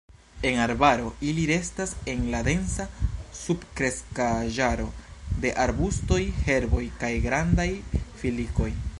[0.49, 2.87] En arbaro, ili restas en la densa
[3.41, 4.87] subkreskaĵaro
[5.45, 7.67] de arbustoj, herboj kaj grandaj
[8.23, 8.71] filikoj.